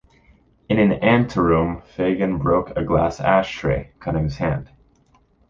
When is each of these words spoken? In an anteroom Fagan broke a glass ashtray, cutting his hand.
In 0.67 0.79
an 0.79 0.93
anteroom 1.03 1.81
Fagan 1.83 2.39
broke 2.39 2.71
a 2.75 2.83
glass 2.83 3.19
ashtray, 3.19 3.91
cutting 3.99 4.23
his 4.23 4.37
hand. 4.37 4.71